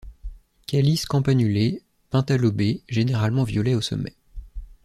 [0.65, 4.15] Calice campanulé, pentalobé, généralement violet au sommet.